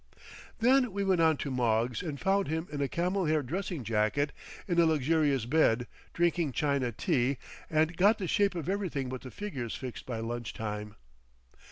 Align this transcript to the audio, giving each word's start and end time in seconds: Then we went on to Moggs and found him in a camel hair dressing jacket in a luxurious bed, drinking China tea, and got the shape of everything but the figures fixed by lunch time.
Then 0.57 0.91
we 0.93 1.03
went 1.03 1.21
on 1.21 1.37
to 1.37 1.51
Moggs 1.51 2.01
and 2.01 2.19
found 2.19 2.47
him 2.47 2.67
in 2.71 2.81
a 2.81 2.87
camel 2.87 3.27
hair 3.27 3.43
dressing 3.43 3.83
jacket 3.83 4.31
in 4.67 4.79
a 4.79 4.87
luxurious 4.87 5.45
bed, 5.45 5.85
drinking 6.11 6.53
China 6.53 6.91
tea, 6.91 7.37
and 7.69 7.95
got 7.95 8.17
the 8.17 8.25
shape 8.25 8.55
of 8.55 8.67
everything 8.67 9.09
but 9.09 9.21
the 9.21 9.29
figures 9.29 9.75
fixed 9.75 10.07
by 10.07 10.17
lunch 10.17 10.55
time. 10.55 10.95